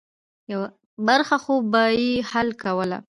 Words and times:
یوه 0.51 0.67
برخه 1.07 1.37
خو 1.43 1.53
به 1.71 1.83
یې 1.99 2.11
حل 2.29 2.49
کوله. 2.63 2.99